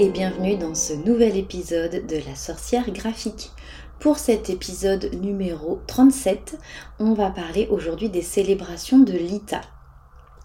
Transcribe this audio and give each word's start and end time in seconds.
et 0.00 0.10
bienvenue 0.10 0.56
dans 0.56 0.76
ce 0.76 0.92
nouvel 0.92 1.36
épisode 1.36 2.06
de 2.06 2.16
la 2.28 2.36
sorcière 2.36 2.88
graphique. 2.92 3.50
Pour 3.98 4.18
cet 4.18 4.48
épisode 4.48 5.10
numéro 5.20 5.80
37, 5.88 6.56
on 7.00 7.14
va 7.14 7.30
parler 7.30 7.66
aujourd'hui 7.68 8.08
des 8.08 8.22
célébrations 8.22 9.00
de 9.00 9.12
l'ITA. 9.12 9.60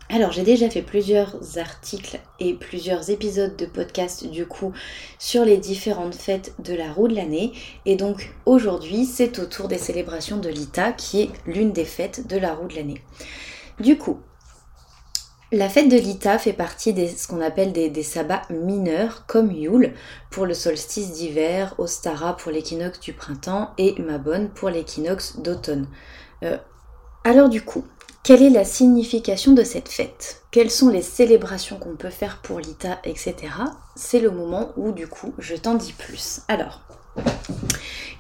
Alors 0.09 0.31
j'ai 0.31 0.41
déjà 0.41 0.71
fait 0.71 0.81
plusieurs 0.81 1.36
articles 1.59 2.20
et 2.39 2.55
plusieurs 2.55 3.12
épisodes 3.12 3.55
de 3.55 3.68
podcast 3.68 4.26
du 4.26 4.48
coup 4.48 4.73
sur 5.20 5.45
les 5.45 5.58
différentes 5.58 6.16
fêtes 6.16 6.55
de 6.58 6.73
la 6.73 6.91
roue 6.91 7.08
de 7.08 7.16
l'année 7.16 7.54
et 7.85 7.95
donc 7.95 8.34
aujourd'hui 8.48 9.05
c'est 9.05 9.38
au 9.38 9.45
tour 9.45 9.67
des 9.67 9.77
célébrations 9.77 10.38
de 10.38 10.49
l'ITA 10.49 10.94
qui 10.94 11.22
est 11.22 11.30
l'une 11.45 11.73
des 11.73 11.85
fêtes 11.85 12.27
de 12.27 12.38
la 12.38 12.55
roue 12.55 12.67
de 12.67 12.76
l'année. 12.76 13.02
Du 13.80 13.99
coup, 13.99 14.20
la 15.53 15.70
fête 15.70 15.88
de 15.88 15.98
l'Ita 15.98 16.39
fait 16.39 16.53
partie 16.53 16.93
de 16.93 17.05
ce 17.05 17.27
qu'on 17.27 17.39
appelle 17.39 17.71
des, 17.71 18.03
sabbats 18.03 18.41
mineurs, 18.49 19.25
comme 19.27 19.52
Yule 19.52 19.94
pour 20.31 20.48
le 20.48 20.55
solstice 20.55 21.11
d'hiver, 21.11 21.75
Ostara 21.77 22.35
pour 22.35 22.52
l'équinoxe 22.52 22.99
du 22.99 23.13
printemps 23.13 23.70
et 23.77 23.94
Mabon 24.02 24.49
pour 24.53 24.70
l'équinoxe 24.70 25.38
d'automne. 25.38 25.88
Euh, 26.44 26.58
alors 27.23 27.49
du 27.49 27.61
coup, 27.61 27.85
quelle 28.23 28.41
est 28.41 28.49
la 28.49 28.66
signification 28.66 29.53
de 29.53 29.63
cette 29.63 29.89
fête? 29.89 30.41
Quelles 30.49 30.71
sont 30.71 30.89
les 30.89 31.03
célébrations 31.03 31.77
qu'on 31.77 31.95
peut 31.95 32.09
faire 32.09 32.39
pour 32.41 32.59
l'Ita, 32.59 32.99
etc. 33.03 33.35
C'est 33.95 34.20
le 34.20 34.31
moment 34.31 34.72
où 34.75 34.91
du 34.91 35.08
coup 35.08 35.33
je 35.38 35.55
t'en 35.55 35.75
dis 35.75 35.94
plus. 35.94 36.41
Alors, 36.47 36.81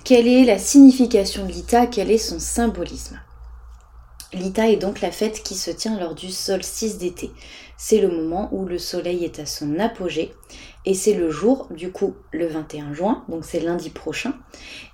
quelle 0.03 0.27
est 0.27 0.45
la 0.45 0.59
signification 0.59 1.45
de 1.45 1.51
l'Ita 1.51 1.87
Quel 1.87 2.11
est 2.11 2.17
son 2.19 2.39
symbolisme? 2.39 3.19
L'Ita 4.33 4.69
est 4.69 4.77
donc 4.77 5.01
la 5.01 5.11
fête 5.11 5.43
qui 5.43 5.55
se 5.55 5.69
tient 5.69 5.99
lors 5.99 6.15
du 6.15 6.31
solstice 6.31 6.97
d'été. 6.97 7.31
C'est 7.77 7.99
le 7.99 8.07
moment 8.07 8.49
où 8.51 8.65
le 8.65 8.79
soleil 8.79 9.23
est 9.25 9.39
à 9.39 9.45
son 9.45 9.79
apogée 9.79 10.33
et 10.85 10.93
c'est 10.93 11.13
le 11.13 11.29
jour, 11.29 11.67
du 11.71 11.91
coup, 11.91 12.15
le 12.31 12.47
21 12.47 12.93
juin, 12.93 13.23
donc 13.29 13.45
c'est 13.45 13.61
lundi 13.61 13.89
prochain, 13.89 14.33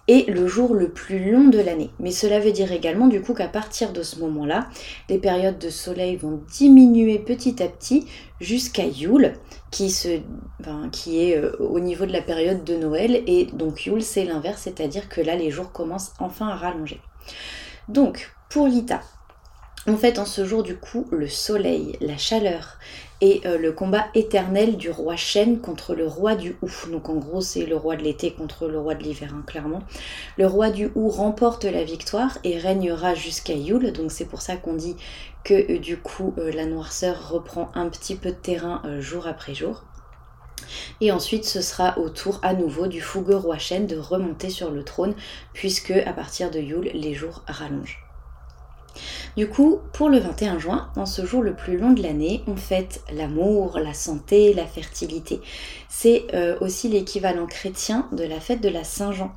et 0.07 0.25
le 0.25 0.47
jour 0.47 0.75
le 0.75 0.91
plus 0.91 1.31
long 1.31 1.47
de 1.47 1.59
l'année. 1.59 1.89
Mais 1.99 2.11
cela 2.11 2.39
veut 2.39 2.51
dire 2.51 2.71
également, 2.71 3.07
du 3.07 3.21
coup, 3.21 3.33
qu'à 3.33 3.47
partir 3.47 3.91
de 3.91 4.03
ce 4.03 4.19
moment-là, 4.19 4.69
les 5.09 5.17
périodes 5.17 5.57
de 5.57 5.69
soleil 5.69 6.15
vont 6.15 6.41
diminuer 6.51 7.17
petit 7.17 7.63
à 7.63 7.67
petit 7.67 8.05
jusqu'à 8.39 8.85
Yule, 8.85 9.33
qui, 9.71 9.91
qui 10.91 11.23
est 11.23 11.37
euh, 11.37 11.55
au 11.59 11.79
niveau 11.79 12.05
de 12.05 12.13
la 12.13 12.21
période 12.21 12.63
de 12.63 12.75
Noël, 12.75 13.23
et 13.25 13.45
donc 13.45 13.87
Yule, 13.87 14.03
c'est 14.03 14.25
l'inverse, 14.25 14.61
c'est-à-dire 14.63 15.09
que 15.09 15.21
là, 15.21 15.35
les 15.35 15.49
jours 15.49 15.71
commencent 15.71 16.13
enfin 16.19 16.49
à 16.49 16.55
rallonger. 16.55 17.01
Donc, 17.87 18.31
pour 18.49 18.67
l'Ita, 18.67 19.01
en 19.87 19.95
fait, 19.95 20.19
en 20.19 20.25
ce 20.25 20.43
jour, 20.43 20.61
du 20.61 20.75
coup, 20.75 21.07
le 21.09 21.27
soleil, 21.27 21.97
la 22.01 22.17
chaleur 22.17 22.77
et 23.21 23.41
euh, 23.45 23.57
le 23.57 23.71
combat 23.71 24.07
éternel 24.13 24.75
du 24.75 24.89
roi 24.89 25.15
chêne 25.15 25.59
contre 25.59 25.95
le 25.95 26.05
roi 26.05 26.35
du 26.35 26.57
hou. 26.61 26.69
Donc 26.91 27.09
en 27.09 27.15
gros, 27.15 27.41
c'est 27.41 27.65
le 27.65 27.77
roi 27.77 27.95
de 27.95 28.03
l'été 28.03 28.31
contre 28.31 28.67
le 28.67 28.77
roi 28.77 28.95
de 28.95 29.03
l'hiver, 29.03 29.33
hein, 29.33 29.43
clairement. 29.47 29.81
Le 30.37 30.47
roi 30.47 30.69
du 30.69 30.91
hou 30.95 31.07
remporte 31.07 31.63
la 31.63 31.83
victoire 31.83 32.37
et 32.43 32.57
régnera 32.57 33.15
jusqu'à 33.15 33.53
Yule. 33.53 33.93
Donc 33.93 34.11
c'est 34.11 34.25
pour 34.25 34.41
ça 34.41 34.57
qu'on 34.57 34.73
dit 34.73 34.97
que 35.45 35.71
euh, 35.71 35.79
du 35.79 35.97
coup, 35.97 36.33
euh, 36.37 36.51
la 36.51 36.65
noirceur 36.65 37.29
reprend 37.29 37.71
un 37.73 37.87
petit 37.87 38.15
peu 38.15 38.31
de 38.31 38.35
terrain 38.35 38.81
jour 38.99 39.27
après 39.27 39.55
jour. 39.55 39.83
Et 40.99 41.11
ensuite, 41.13 41.45
ce 41.45 41.61
sera 41.61 41.97
au 41.97 42.09
tour 42.09 42.39
à 42.43 42.53
nouveau 42.53 42.87
du 42.87 42.99
fougueux 42.99 43.37
roi 43.37 43.57
chêne 43.57 43.87
de 43.87 43.97
remonter 43.97 44.49
sur 44.49 44.71
le 44.71 44.83
trône, 44.83 45.15
puisque 45.53 45.91
à 45.91 46.11
partir 46.11 46.51
de 46.51 46.59
Yule, 46.59 46.91
les 46.93 47.13
jours 47.13 47.43
rallongent. 47.47 48.08
Du 49.37 49.47
coup, 49.47 49.79
pour 49.93 50.09
le 50.09 50.19
21 50.19 50.59
juin, 50.59 50.89
en 50.95 51.05
ce 51.05 51.25
jour 51.25 51.41
le 51.41 51.55
plus 51.55 51.77
long 51.77 51.91
de 51.91 52.01
l'année, 52.01 52.43
on 52.47 52.55
fête 52.55 53.01
l'amour, 53.13 53.79
la 53.79 53.93
santé, 53.93 54.53
la 54.53 54.65
fertilité. 54.65 55.41
C'est 55.87 56.27
euh, 56.33 56.57
aussi 56.61 56.89
l'équivalent 56.89 57.45
chrétien 57.45 58.07
de 58.11 58.23
la 58.23 58.39
fête 58.39 58.61
de 58.61 58.69
la 58.69 58.83
Saint-Jean, 58.83 59.31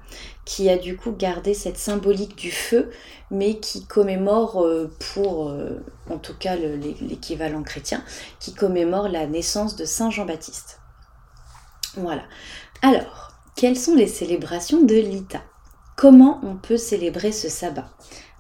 qui 0.45 0.69
a 0.71 0.79
du 0.79 0.97
coup 0.97 1.13
gardé 1.13 1.55
cette 1.55 1.79
symbolique 1.79 2.37
du 2.37 2.51
feu, 2.51 2.91
mais 3.31 3.59
qui 3.61 3.87
commémore 3.87 4.65
euh, 4.65 4.91
pour, 5.15 5.49
euh, 5.49 5.85
en 6.11 6.19
tout 6.19 6.37
cas 6.39 6.57
l'équivalent 6.57 7.63
chrétien, 7.63 8.03
qui 8.41 8.55
commémore 8.55 9.09
la 9.09 9.27
naissance 9.27 9.77
de 9.77 9.85
Saint 9.85 10.11
Jean-Baptiste. 10.11 10.81
Voilà. 11.97 12.23
Alors, 12.81 13.33
quelles 13.55 13.77
sont 13.77 13.95
les 13.95 14.09
célébrations 14.09 14.83
de 14.83 14.95
l'Ita 14.95 15.43
Comment 16.03 16.41
on 16.43 16.57
peut 16.57 16.79
célébrer 16.79 17.31
ce 17.31 17.49
sabbat 17.49 17.89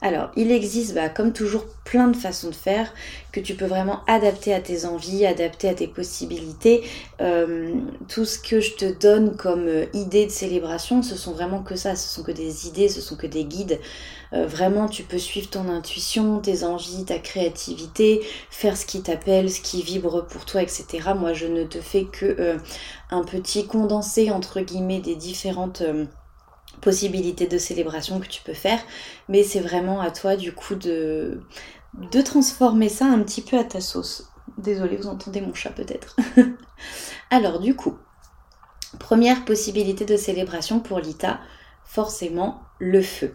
alors, 0.04 0.32
il 0.34 0.50
existe, 0.50 0.94
bah, 0.94 1.08
comme 1.08 1.32
toujours, 1.32 1.64
plein 1.84 2.08
de 2.08 2.16
façons 2.16 2.48
de 2.48 2.56
faire 2.56 2.92
que 3.30 3.38
tu 3.38 3.54
peux 3.54 3.66
vraiment 3.66 4.00
adapter 4.08 4.52
à 4.52 4.58
tes 4.60 4.84
envies, 4.84 5.24
adapter 5.24 5.68
à 5.68 5.74
tes 5.74 5.86
possibilités. 5.86 6.82
Euh, 7.20 7.72
tout 8.08 8.24
ce 8.24 8.40
que 8.40 8.58
je 8.58 8.74
te 8.74 8.98
donne 8.98 9.36
comme 9.36 9.68
euh, 9.68 9.86
idée 9.92 10.26
de 10.26 10.32
célébration, 10.32 11.04
ce 11.04 11.14
sont 11.14 11.30
vraiment 11.30 11.62
que 11.62 11.76
ça, 11.76 11.94
ce 11.94 12.12
sont 12.12 12.24
que 12.24 12.32
des 12.32 12.66
idées, 12.66 12.88
ce 12.88 13.00
sont 13.00 13.14
que 13.14 13.28
des 13.28 13.44
guides. 13.44 13.78
Euh, 14.32 14.44
vraiment, 14.44 14.88
tu 14.88 15.04
peux 15.04 15.18
suivre 15.18 15.48
ton 15.48 15.68
intuition, 15.68 16.40
tes 16.40 16.64
envies, 16.64 17.04
ta 17.04 17.20
créativité, 17.20 18.26
faire 18.50 18.76
ce 18.76 18.86
qui 18.86 19.02
t'appelle, 19.02 19.48
ce 19.48 19.60
qui 19.60 19.82
vibre 19.82 20.26
pour 20.26 20.46
toi, 20.46 20.62
etc. 20.62 21.10
Moi, 21.16 21.32
je 21.32 21.46
ne 21.46 21.62
te 21.62 21.80
fais 21.80 22.06
que 22.06 22.58
un 23.10 23.22
petit 23.22 23.68
condensé, 23.68 24.32
entre 24.32 24.62
guillemets, 24.62 24.98
des 24.98 25.14
différentes 25.14 25.84
possibilités 26.80 27.46
de 27.46 27.58
célébration 27.58 28.20
que 28.20 28.26
tu 28.26 28.42
peux 28.42 28.54
faire, 28.54 28.80
mais 29.28 29.42
c'est 29.42 29.60
vraiment 29.60 30.00
à 30.00 30.10
toi 30.10 30.36
du 30.36 30.52
coup 30.52 30.74
de, 30.74 31.40
de 31.94 32.20
transformer 32.20 32.88
ça 32.88 33.06
un 33.06 33.20
petit 33.22 33.42
peu 33.42 33.58
à 33.58 33.64
ta 33.64 33.80
sauce. 33.80 34.30
Désolée, 34.58 34.96
vous 34.96 35.08
entendez 35.08 35.40
mon 35.40 35.54
chat 35.54 35.70
peut-être. 35.70 36.16
Alors 37.30 37.60
du 37.60 37.74
coup, 37.76 37.96
première 38.98 39.44
possibilité 39.44 40.04
de 40.04 40.16
célébration 40.16 40.80
pour 40.80 40.98
l'ITA, 40.98 41.40
forcément 41.84 42.62
le 42.78 43.02
feu. 43.02 43.34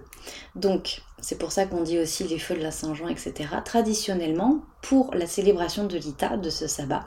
Donc, 0.56 1.02
c'est 1.20 1.38
pour 1.38 1.52
ça 1.52 1.66
qu'on 1.66 1.82
dit 1.82 2.00
aussi 2.00 2.24
les 2.26 2.40
feux 2.40 2.56
de 2.56 2.62
la 2.62 2.72
Saint-Jean, 2.72 3.08
etc. 3.08 3.34
Traditionnellement, 3.66 4.62
pour 4.82 5.14
la 5.14 5.26
célébration 5.26 5.86
de 5.86 5.98
l'ITA, 5.98 6.38
de 6.38 6.50
ce 6.50 6.68
sabbat, 6.68 7.06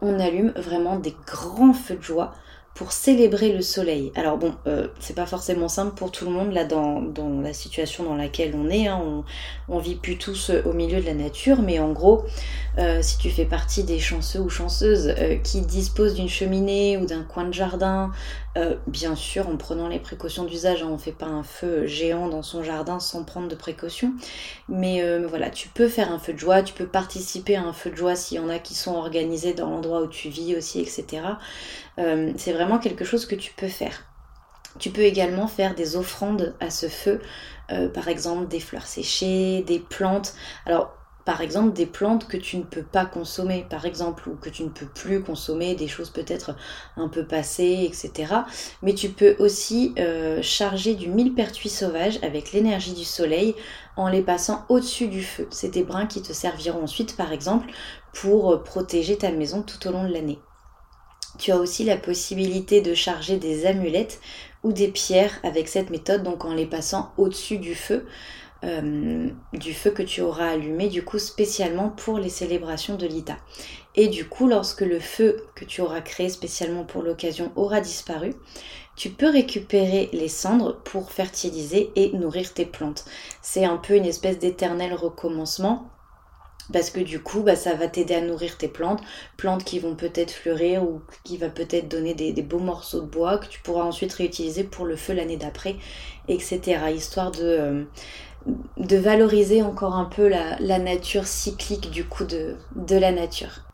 on 0.00 0.20
allume 0.20 0.52
vraiment 0.56 0.98
des 0.98 1.14
grands 1.26 1.72
feux 1.72 1.96
de 1.96 2.02
joie 2.02 2.34
pour 2.78 2.92
célébrer 2.92 3.50
le 3.50 3.60
soleil. 3.60 4.12
Alors 4.14 4.38
bon, 4.38 4.54
euh, 4.68 4.86
c'est 5.00 5.16
pas 5.16 5.26
forcément 5.26 5.66
simple 5.66 5.96
pour 5.96 6.12
tout 6.12 6.26
le 6.26 6.30
monde 6.30 6.52
là 6.52 6.64
dans, 6.64 7.02
la 7.42 7.52
situation 7.52 8.04
dans 8.04 8.14
laquelle 8.14 8.54
on 8.54 8.70
est. 8.70 8.86
Hein. 8.86 9.24
On, 9.68 9.78
vit 9.80 9.96
plus 9.96 10.16
tous 10.16 10.50
euh, 10.50 10.62
au 10.64 10.72
milieu 10.72 11.00
de 11.00 11.06
la 11.06 11.14
nature, 11.14 11.60
mais 11.60 11.80
en 11.80 11.90
gros, 11.90 12.24
euh, 12.78 13.02
si 13.02 13.18
tu 13.18 13.30
fais 13.30 13.46
partie 13.46 13.82
des 13.82 13.98
chanceux 13.98 14.38
ou 14.38 14.48
chanceuses 14.48 15.12
qui 15.42 15.62
disposent 15.62 16.14
d'une 16.14 16.28
cheminée 16.28 16.96
ou 16.98 17.04
d'un 17.04 17.24
coin 17.24 17.46
de 17.46 17.52
jardin, 17.52 18.12
bien 18.86 19.14
sûr 19.14 19.48
en 19.48 19.56
prenant 19.56 19.88
les 19.88 19.98
précautions 19.98 20.44
d'usage, 20.44 20.82
hein, 20.82 20.88
on 20.90 20.98
fait 20.98 21.12
pas 21.12 21.26
un 21.26 21.42
feu 21.42 21.86
géant 21.86 22.28
dans 22.28 22.42
son 22.42 22.62
jardin 22.62 23.00
sans 23.00 23.24
prendre 23.24 23.48
de 23.48 23.54
précautions. 23.54 24.12
Mais 24.68 25.02
voilà, 25.26 25.50
tu 25.50 25.68
peux 25.68 25.88
faire 25.88 26.12
un 26.12 26.18
feu 26.18 26.32
de 26.32 26.38
joie, 26.38 26.62
tu 26.62 26.74
peux 26.74 26.86
participer 26.86 27.56
à 27.56 27.62
un 27.62 27.72
feu 27.72 27.90
de 27.90 27.96
joie 27.96 28.16
s'il 28.16 28.38
y 28.38 28.40
en 28.40 28.48
a 28.48 28.58
qui 28.58 28.74
sont 28.74 28.94
organisés 28.94 29.54
dans 29.54 29.70
l'endroit 29.70 30.02
où 30.02 30.06
tu 30.06 30.28
vis 30.28 30.56
aussi, 30.56 30.80
etc. 30.80 31.22
Euh, 31.98 32.32
c'est 32.36 32.52
vraiment 32.52 32.78
quelque 32.78 33.04
chose 33.04 33.26
que 33.26 33.34
tu 33.34 33.52
peux 33.52 33.68
faire. 33.68 34.04
Tu 34.78 34.90
peux 34.90 35.02
également 35.02 35.48
faire 35.48 35.74
des 35.74 35.96
offrandes 35.96 36.54
à 36.60 36.70
ce 36.70 36.88
feu, 36.88 37.20
euh, 37.72 37.88
par 37.88 38.08
exemple 38.08 38.48
des 38.48 38.60
fleurs 38.60 38.86
séchées, 38.86 39.62
des 39.66 39.80
plantes. 39.80 40.34
Alors, 40.66 40.94
par 41.28 41.42
exemple, 41.42 41.74
des 41.74 41.84
plantes 41.84 42.26
que 42.26 42.38
tu 42.38 42.56
ne 42.56 42.62
peux 42.62 42.82
pas 42.82 43.04
consommer, 43.04 43.66
par 43.68 43.84
exemple, 43.84 44.30
ou 44.30 44.36
que 44.36 44.48
tu 44.48 44.62
ne 44.62 44.70
peux 44.70 44.86
plus 44.86 45.22
consommer, 45.22 45.74
des 45.74 45.86
choses 45.86 46.08
peut-être 46.08 46.56
un 46.96 47.08
peu 47.08 47.22
passées, 47.22 47.86
etc. 47.86 48.32
Mais 48.80 48.94
tu 48.94 49.10
peux 49.10 49.36
aussi 49.38 49.92
euh, 49.98 50.40
charger 50.40 50.94
du 50.94 51.10
millepertuis 51.10 51.68
sauvage 51.68 52.18
avec 52.22 52.52
l'énergie 52.52 52.94
du 52.94 53.04
soleil 53.04 53.54
en 53.98 54.08
les 54.08 54.22
passant 54.22 54.64
au-dessus 54.70 55.08
du 55.08 55.22
feu. 55.22 55.46
C'est 55.50 55.68
des 55.68 55.82
brins 55.82 56.06
qui 56.06 56.22
te 56.22 56.32
serviront 56.32 56.84
ensuite, 56.84 57.14
par 57.14 57.30
exemple, 57.30 57.68
pour 58.14 58.62
protéger 58.62 59.18
ta 59.18 59.30
maison 59.30 59.60
tout 59.60 59.86
au 59.86 59.92
long 59.92 60.08
de 60.08 60.12
l'année. 60.14 60.38
Tu 61.36 61.52
as 61.52 61.58
aussi 61.58 61.84
la 61.84 61.98
possibilité 61.98 62.80
de 62.80 62.94
charger 62.94 63.36
des 63.36 63.66
amulettes 63.66 64.18
ou 64.64 64.72
des 64.72 64.88
pierres 64.88 65.40
avec 65.42 65.68
cette 65.68 65.90
méthode, 65.90 66.22
donc 66.22 66.46
en 66.46 66.54
les 66.54 66.64
passant 66.64 67.12
au-dessus 67.18 67.58
du 67.58 67.74
feu, 67.74 68.06
euh, 68.64 69.30
du 69.52 69.72
feu 69.72 69.90
que 69.90 70.02
tu 70.02 70.20
auras 70.20 70.50
allumé, 70.50 70.88
du 70.88 71.04
coup 71.04 71.18
spécialement 71.18 71.90
pour 71.90 72.18
les 72.18 72.28
célébrations 72.28 72.96
de 72.96 73.06
l'Ita. 73.06 73.36
Et 73.94 74.08
du 74.08 74.28
coup, 74.28 74.48
lorsque 74.48 74.80
le 74.80 75.00
feu 75.00 75.44
que 75.54 75.64
tu 75.64 75.80
auras 75.80 76.00
créé 76.00 76.28
spécialement 76.28 76.84
pour 76.84 77.02
l'occasion 77.02 77.52
aura 77.56 77.80
disparu, 77.80 78.34
tu 78.96 79.10
peux 79.10 79.30
récupérer 79.30 80.10
les 80.12 80.28
cendres 80.28 80.76
pour 80.82 81.12
fertiliser 81.12 81.90
et 81.94 82.12
nourrir 82.16 82.52
tes 82.52 82.66
plantes. 82.66 83.04
C'est 83.42 83.64
un 83.64 83.76
peu 83.76 83.94
une 83.94 84.06
espèce 84.06 84.38
d'éternel 84.38 84.92
recommencement 84.92 85.88
parce 86.72 86.90
que 86.90 87.00
du 87.00 87.20
coup 87.20 87.40
bah, 87.40 87.56
ça 87.56 87.74
va 87.74 87.88
t'aider 87.88 88.14
à 88.14 88.20
nourrir 88.20 88.58
tes 88.58 88.68
plantes, 88.68 89.00
plantes 89.36 89.64
qui 89.64 89.78
vont 89.78 89.94
peut-être 89.94 90.32
fleurir 90.32 90.82
ou 90.82 91.00
qui 91.24 91.38
va 91.38 91.48
peut-être 91.48 91.88
donner 91.88 92.14
des, 92.14 92.42
beaux 92.42 92.58
morceaux 92.58 93.00
de 93.00 93.06
bois 93.06 93.38
que 93.38 93.46
tu 93.46 93.60
pourras 93.60 93.84
ensuite 93.84 94.12
réutiliser 94.12 94.64
pour 94.64 94.84
le 94.84 94.96
feu 94.96 95.14
l'année 95.14 95.36
d'après, 95.36 95.76
etc. 96.28 96.60
Histoire 96.94 97.30
de, 97.30 97.42
euh, 97.42 97.84
de 98.76 98.96
valoriser 98.96 99.62
encore 99.62 99.94
un 99.94 100.04
peu 100.04 100.28
la, 100.28 100.78
nature 100.78 101.26
cyclique 101.26 101.90
du 101.90 102.04
coup 102.04 102.24
de, 102.24 102.56
la 102.90 103.12
nature. 103.12 103.64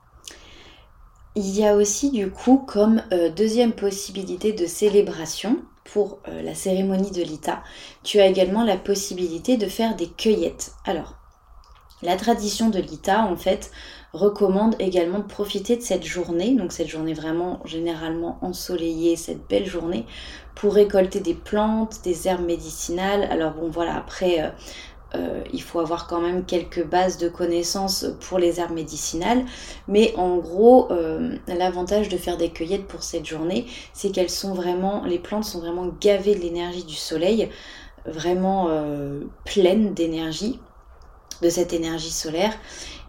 il 1.35 1.57
y 1.57 1.67
a 1.67 1.77
aussi 1.77 2.11
du 2.11 2.31
coup 2.31 2.59
comme 2.59 3.03
deuxième 3.37 3.73
possibilité 3.73 4.53
de 4.53 4.67
célébration 4.67 5.59
pour 5.85 6.21
la 6.27 6.55
cérémonie 6.55 7.11
de 7.11 7.23
l'ITA, 7.23 7.63
tu 8.03 8.21
as 8.21 8.27
également 8.27 8.65
la 8.65 8.79
possibilité 8.79 9.57
de 9.57 9.67
faire 9.67 9.95
des 9.97 10.09
cueillettes. 10.09 10.73
Alors, 10.87 11.15
la 12.03 12.17
tradition 12.17 12.71
de 12.71 12.79
l'ITA, 12.79 13.25
en 13.25 13.37
fait, 13.37 13.71
recommande 14.15 14.77
également 14.79 15.19
de 15.19 15.25
profiter 15.25 15.77
de 15.77 15.83
cette 15.83 16.05
journée, 16.05 16.55
donc 16.55 16.73
cette 16.73 16.89
journée 16.89 17.15
vraiment 17.15 17.61
généralement 17.65 18.39
ensoleillée, 18.43 19.17
cette 19.17 19.47
belle 19.49 19.67
journée, 19.67 20.07
pour 20.55 20.75
récolter 20.75 21.21
des 21.21 21.35
plantes, 21.35 22.01
des 22.05 22.29
herbes 22.29 22.47
médicinales. 22.47 23.25
Alors 23.25 23.55
bon 23.55 23.69
voilà, 23.69 23.97
après 23.97 24.41
euh, 24.41 24.49
euh, 25.17 25.43
il 25.53 25.63
faut 25.63 25.81
avoir 25.81 26.07
quand 26.07 26.21
même 26.21 26.45
quelques 26.45 26.87
bases 26.87 27.19
de 27.19 27.29
connaissances 27.29 28.07
pour 28.21 28.39
les 28.39 28.61
herbes 28.61 28.75
médicinales, 28.75 29.45
mais 29.89 30.15
en 30.17 30.37
gros 30.37 30.93
euh, 30.93 31.37
l'avantage 31.49 32.09
de 32.09 32.17
faire 32.17 32.37
des 32.37 32.51
cueillettes 32.51 32.87
pour 32.87 33.03
cette 33.03 33.27
journée, 33.27 33.67
c'est 33.93 34.11
qu'elles 34.11 34.31
sont 34.31 34.55
vraiment, 34.55 35.05
les 35.05 35.19
plantes 35.19 35.45
sont 35.45 35.59
vraiment 35.59 35.89
gavées 36.01 36.37
de 36.37 36.41
l'énergie 36.41 36.85
du 36.85 36.95
soleil, 36.95 37.51
vraiment 38.07 38.69
pleines 39.47 39.95
d'énergie 39.95 40.61
cette 41.49 41.73
énergie 41.73 42.11
solaire 42.11 42.53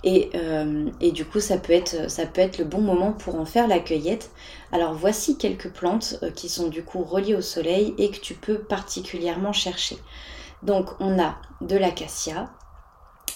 euh, 0.05 0.89
et, 1.01 1.11
du 1.11 1.25
coup, 1.25 1.39
ça 1.39 1.57
peut, 1.57 1.73
être, 1.73 2.09
ça 2.09 2.25
peut 2.25 2.41
être 2.41 2.59
le 2.59 2.65
bon 2.65 2.81
moment 2.81 3.11
pour 3.11 3.35
en 3.35 3.45
faire 3.45 3.67
la 3.67 3.79
cueillette. 3.79 4.31
Alors 4.71 4.93
voici 4.93 5.37
quelques 5.37 5.69
plantes 5.69 6.19
euh, 6.21 6.29
qui 6.29 6.49
sont 6.49 6.67
du 6.67 6.83
coup 6.83 7.03
reliées 7.03 7.35
au 7.35 7.41
soleil 7.41 7.95
et 7.97 8.11
que 8.11 8.19
tu 8.19 8.35
peux 8.35 8.59
particulièrement 8.59 9.53
chercher. 9.53 9.97
Donc 10.63 10.89
on 10.99 11.19
a 11.19 11.35
de 11.61 11.75
l'acacia, 11.75 12.51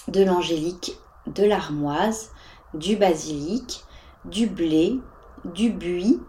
de 0.08 0.22
l'angélique, 0.22 0.96
de 1.26 1.44
l'armoise, 1.44 2.30
du 2.74 2.96
basilic, 2.96 3.84
du 4.24 4.46
blé, 4.46 4.98
du 5.44 5.70
buis, 5.70 6.20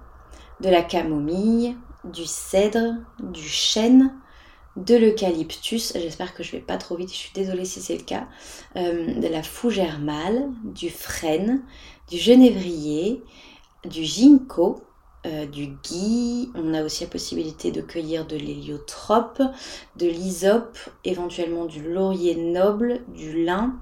de 0.60 0.70
la 0.70 0.82
camomille, 0.82 1.76
du 2.04 2.26
cèdre, 2.26 2.96
du 3.20 3.48
chêne, 3.48 4.12
de 4.78 4.96
l'eucalyptus, 4.96 5.94
j'espère 5.96 6.34
que 6.34 6.44
je 6.44 6.52
vais 6.52 6.62
pas 6.62 6.78
trop 6.78 6.96
vite, 6.96 7.10
je 7.10 7.18
suis 7.18 7.34
désolée 7.34 7.66
si 7.66 7.82
c'est 7.82 7.98
le 7.98 8.04
cas, 8.04 8.28
euh, 8.78 9.14
de 9.20 9.28
la 9.28 9.44
fougère 9.44 10.00
mâle, 10.00 10.50
du 10.64 10.90
frêne, 10.90 11.62
du 12.10 12.18
genévrier, 12.18 13.22
du 13.86 14.04
ginkgo, 14.04 14.82
euh, 15.28 15.46
du 15.46 15.68
gui, 15.68 16.50
on 16.56 16.74
a 16.74 16.84
aussi 16.84 17.04
la 17.04 17.10
possibilité 17.10 17.72
de 17.72 17.82
cueillir 17.82 18.26
de 18.26 18.36
l'héliotrope, 18.36 19.42
de 19.98 20.08
l'hysope, 20.08 20.78
éventuellement 21.04 21.66
du 21.66 21.84
laurier 21.84 22.36
noble, 22.36 23.02
du 23.14 23.44
lin, 23.44 23.76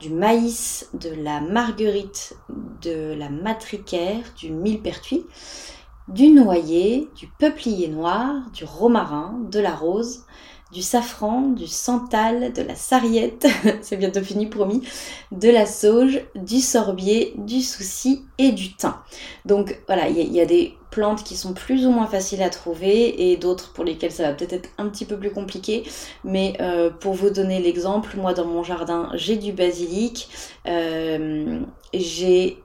du 0.00 0.10
maïs, 0.10 0.88
de 0.94 1.10
la 1.10 1.40
marguerite, 1.40 2.34
de 2.82 3.14
la 3.14 3.28
matricaire, 3.28 4.24
du 4.36 4.50
millepertuis 4.50 5.26
du 6.10 6.28
noyer, 6.28 7.08
du 7.16 7.28
peuplier 7.38 7.88
noir, 7.88 8.34
du 8.52 8.64
romarin, 8.64 9.38
de 9.50 9.60
la 9.60 9.74
rose, 9.74 10.24
du 10.72 10.82
safran, 10.82 11.48
du 11.48 11.66
santal, 11.66 12.52
de 12.52 12.62
la 12.62 12.74
sarriette, 12.74 13.46
c'est 13.82 13.96
bientôt 13.96 14.22
fini 14.22 14.46
promis, 14.46 14.82
de 15.32 15.48
la 15.48 15.66
sauge, 15.66 16.20
du 16.36 16.60
sorbier, 16.60 17.34
du 17.38 17.60
souci 17.60 18.24
et 18.38 18.52
du 18.52 18.74
thym. 18.74 18.94
Donc 19.44 19.80
voilà, 19.86 20.08
il 20.08 20.32
y, 20.32 20.40
a 20.40 20.46
des 20.46 20.76
plantes 20.90 21.24
qui 21.24 21.36
sont 21.36 21.54
plus 21.54 21.86
ou 21.86 21.90
moins 21.90 22.06
faciles 22.06 22.42
à 22.42 22.50
trouver 22.50 23.30
et 23.30 23.36
d'autres 23.36 23.72
pour 23.72 23.84
lesquelles 23.84 24.12
ça 24.12 24.24
va 24.24 24.32
peut-être 24.32 24.52
être 24.52 24.70
un 24.78 24.88
petit 24.88 25.04
peu 25.04 25.16
plus 25.16 25.30
compliqué. 25.30 25.82
Mais 26.24 26.54
euh, 26.60 26.90
pour 26.90 27.14
vous 27.14 27.30
donner 27.30 27.60
l'exemple, 27.60 28.16
moi 28.16 28.32
dans 28.32 28.46
mon 28.46 28.62
jardin 28.62 29.10
j'ai 29.14 29.36
du 29.36 29.52
basilic, 29.52 30.28
euh, 30.68 31.60
j'ai 31.92 32.62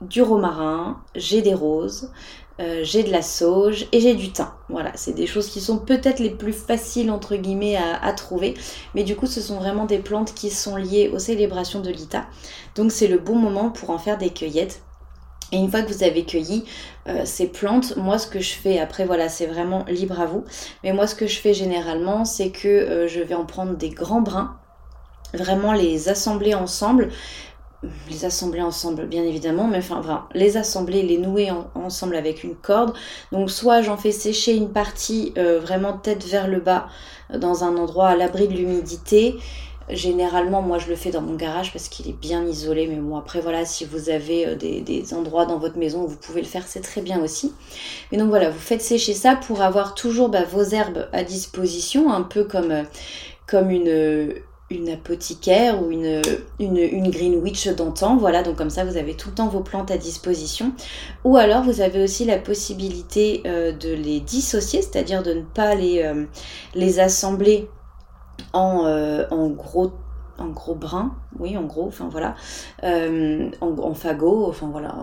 du 0.00 0.22
romarin, 0.22 1.02
j'ai 1.14 1.42
des 1.42 1.54
roses, 1.54 2.10
euh, 2.60 2.80
j'ai 2.82 3.02
de 3.02 3.10
la 3.10 3.22
sauge 3.22 3.86
et 3.92 4.00
j'ai 4.00 4.14
du 4.14 4.32
thym. 4.32 4.48
Voilà, 4.68 4.92
c'est 4.94 5.14
des 5.14 5.26
choses 5.26 5.48
qui 5.48 5.60
sont 5.60 5.78
peut-être 5.78 6.18
les 6.18 6.30
plus 6.30 6.52
faciles 6.52 7.10
entre 7.10 7.36
guillemets 7.36 7.76
à, 7.76 8.12
trouver, 8.12 8.54
mais 8.94 9.02
du 9.02 9.16
coup 9.16 9.26
ce 9.26 9.40
sont 9.40 9.56
vraiment 9.56 9.86
des 9.86 9.98
plantes 9.98 10.34
qui 10.34 10.50
sont 10.50 10.76
liées 10.76 11.10
aux 11.12 11.18
célébrations 11.18 11.80
de 11.80 11.90
l'ITA. 11.90 12.26
Donc 12.76 12.92
c'est 12.92 13.08
le 13.08 13.18
bon 13.18 13.36
moment 13.36 13.70
pour 13.70 13.90
en 13.90 13.98
faire 13.98 14.18
des 14.18 14.30
cueillettes. 14.30 14.82
Et 15.52 15.56
une 15.56 15.68
fois 15.70 15.82
que 15.82 15.92
vous 15.92 16.04
avez 16.04 16.24
cueilli 16.24 16.64
euh, 17.08 17.22
ces 17.24 17.48
plantes, 17.48 17.96
moi 17.96 18.18
ce 18.18 18.28
que 18.28 18.40
je 18.40 18.52
fais, 18.52 18.78
après 18.78 19.04
voilà, 19.04 19.28
c'est 19.28 19.46
vraiment 19.46 19.84
libre 19.88 20.20
à 20.20 20.26
vous, 20.26 20.44
mais 20.84 20.92
moi 20.92 21.06
ce 21.06 21.14
que 21.14 21.26
je 21.26 21.38
fais 21.40 21.54
généralement, 21.54 22.24
c'est 22.24 22.50
que 22.50 22.68
euh, 22.68 23.08
je 23.08 23.20
vais 23.20 23.34
en 23.34 23.44
prendre 23.44 23.74
des 23.76 23.90
grands 23.90 24.20
brins, 24.20 24.56
vraiment 25.34 25.72
les 25.72 26.08
assembler 26.08 26.54
ensemble 26.54 27.08
les 28.10 28.24
assembler 28.24 28.60
ensemble 28.60 29.06
bien 29.06 29.24
évidemment 29.24 29.66
mais 29.66 29.78
enfin, 29.78 30.26
les 30.34 30.56
assembler 30.56 31.02
les 31.02 31.18
nouer 31.18 31.50
ensemble 31.74 32.16
avec 32.16 32.44
une 32.44 32.54
corde. 32.54 32.92
Donc 33.32 33.50
soit 33.50 33.82
j'en 33.82 33.96
fais 33.96 34.12
sécher 34.12 34.54
une 34.54 34.70
partie 34.70 35.32
euh, 35.38 35.58
vraiment 35.60 35.94
tête 35.94 36.24
vers 36.24 36.46
le 36.46 36.60
bas 36.60 36.88
euh, 37.32 37.38
dans 37.38 37.64
un 37.64 37.76
endroit 37.76 38.08
à 38.08 38.16
l'abri 38.16 38.48
de 38.48 38.54
l'humidité. 38.54 39.36
Généralement 39.88 40.62
moi 40.62 40.78
je 40.78 40.88
le 40.88 40.94
fais 40.94 41.10
dans 41.10 41.22
mon 41.22 41.34
garage 41.34 41.72
parce 41.72 41.88
qu'il 41.88 42.08
est 42.08 42.20
bien 42.20 42.44
isolé 42.44 42.86
mais 42.86 42.96
bon 42.96 43.16
après 43.16 43.40
voilà 43.40 43.64
si 43.64 43.84
vous 43.84 44.08
avez 44.10 44.46
euh, 44.46 44.54
des, 44.54 45.14
endroits 45.14 45.46
dans 45.46 45.58
votre 45.58 45.78
maison 45.78 46.04
où 46.04 46.06
vous 46.06 46.18
pouvez 46.18 46.42
le 46.42 46.46
faire 46.46 46.66
c'est 46.66 46.82
très 46.82 47.00
bien 47.00 47.22
aussi. 47.22 47.52
Mais 48.12 48.18
donc 48.18 48.28
voilà 48.28 48.50
vous 48.50 48.58
faites 48.58 48.82
sécher 48.82 49.14
ça 49.14 49.36
pour 49.36 49.62
avoir 49.62 49.94
toujours 49.94 50.28
bah, 50.28 50.44
vos 50.44 50.62
herbes 50.64 51.08
à 51.12 51.24
disposition 51.24 52.12
un 52.12 52.22
peu 52.22 52.44
comme 52.44 52.84
comme 53.46 53.70
une, 53.70 54.32
une 54.70 54.88
apothicaire 54.88 55.82
ou 55.82 55.90
une, 55.90 56.22
une, 56.60 57.10
green 57.10 57.34
witch 57.42 57.68
d'antan. 57.68 58.16
Voilà, 58.16 58.42
donc 58.42 58.56
comme 58.56 58.70
ça, 58.70 58.84
vous 58.84 58.96
avez 58.96 59.14
tout 59.14 59.30
le 59.30 59.34
temps 59.34 59.48
vos 59.48 59.60
plantes 59.60 59.90
à 59.90 59.98
disposition. 59.98 60.72
Ou 61.24 61.36
alors, 61.36 61.64
vous 61.64 61.80
avez 61.80 62.02
aussi 62.02 62.24
la 62.24 62.38
possibilité 62.38 63.42
euh, 63.46 63.72
de 63.72 63.92
les 63.92 64.20
dissocier, 64.20 64.80
c'est-à-dire 64.80 65.24
de 65.24 65.32
ne 65.34 65.42
pas 65.42 65.74
les, 65.74 66.02
euh, 66.02 67.02
assembler 67.02 67.68
en, 68.52 68.86
euh, 68.86 69.26
en 69.30 69.48
gros 69.50 69.92
en 70.38 70.48
gros 70.48 70.74
brins, 70.74 71.14
oui, 71.38 71.58
en 71.58 71.64
gros, 71.64 71.86
enfin 71.86 72.08
voilà, 72.10 72.34
en, 72.82 73.92
fagots, 73.92 74.46
enfin 74.48 74.70
voilà, 74.72 74.94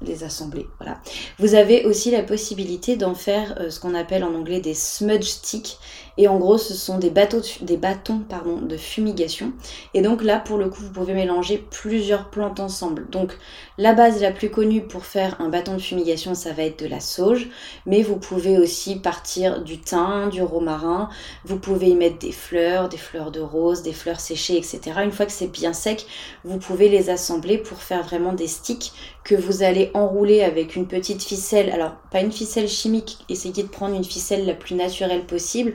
les 0.00 0.22
assembler. 0.22 0.68
Voilà. 0.78 1.00
Vous 1.40 1.56
avez 1.56 1.84
aussi 1.86 2.12
la 2.12 2.22
possibilité 2.22 2.96
d'en 2.96 3.16
faire 3.16 3.58
ce 3.68 3.80
qu'on 3.80 3.96
appelle 3.96 4.22
en 4.22 4.32
anglais 4.36 4.60
des 4.60 4.74
smudge 4.74 5.26
sticks. 5.26 5.80
Et 6.20 6.28
en 6.28 6.36
gros, 6.36 6.58
ce 6.58 6.74
sont 6.74 6.98
des, 6.98 7.08
bâtons 7.08 7.40
de 7.62 8.76
fumigation. 8.76 9.54
Et 9.94 10.02
donc 10.02 10.22
là, 10.22 10.38
pour 10.38 10.58
le 10.58 10.68
coup, 10.68 10.82
vous 10.82 10.90
pouvez 10.90 11.14
mélanger 11.14 11.56
plusieurs 11.56 12.28
plantes 12.28 12.60
ensemble. 12.60 13.08
Donc 13.08 13.38
la 13.78 13.94
base 13.94 14.20
la 14.20 14.30
plus 14.30 14.50
connue 14.50 14.82
pour 14.82 15.06
faire 15.06 15.40
un 15.40 15.48
bâton 15.48 15.72
de 15.72 15.80
fumigation, 15.80 16.34
ça 16.34 16.52
va 16.52 16.64
être 16.64 16.78
de 16.78 16.86
la 16.86 17.00
sauge. 17.00 17.48
Mais 17.86 18.02
vous 18.02 18.16
pouvez 18.16 18.58
aussi 18.58 18.96
partir 18.96 19.62
du 19.62 19.78
thym, 19.78 20.28
du 20.28 20.42
romarin. 20.42 21.08
Vous 21.46 21.58
pouvez 21.58 21.88
y 21.88 21.94
mettre 21.94 22.18
des 22.18 22.32
fleurs, 22.32 22.90
des 22.90 22.98
fleurs 22.98 23.30
de 23.30 23.40
rose, 23.40 23.80
des 23.80 23.94
fleurs 23.94 24.20
séchées, 24.20 24.58
etc. 24.58 24.80
Une 25.02 25.12
fois 25.12 25.24
que 25.24 25.32
c'est 25.32 25.50
bien 25.50 25.72
sec, 25.72 26.04
vous 26.44 26.58
pouvez 26.58 26.90
les 26.90 27.08
assembler 27.08 27.56
pour 27.56 27.78
faire 27.78 28.02
vraiment 28.02 28.34
des 28.34 28.46
sticks 28.46 28.92
que 29.24 29.34
vous 29.34 29.62
allez 29.62 29.90
enrouler 29.94 30.42
avec 30.42 30.76
une 30.76 30.86
petite 30.86 31.22
ficelle. 31.22 31.70
Alors, 31.70 31.92
pas 32.10 32.20
une 32.20 32.32
ficelle 32.32 32.68
chimique, 32.68 33.18
essayez 33.30 33.62
de 33.62 33.68
prendre 33.68 33.94
une 33.94 34.04
ficelle 34.04 34.44
la 34.44 34.54
plus 34.54 34.74
naturelle 34.74 35.24
possible. 35.24 35.72